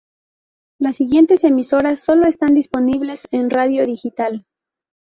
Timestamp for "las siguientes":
0.79-1.43